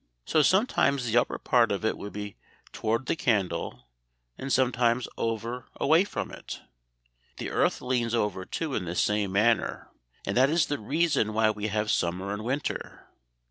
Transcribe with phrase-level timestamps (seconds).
[0.25, 3.85] So sometimes the upper part of it would be over toward the candle,
[4.35, 6.59] and sometimes over away from it.
[7.37, 9.89] The earth leans over too in this same manner;
[10.25, 13.09] and that is the reason why we have summer and winter.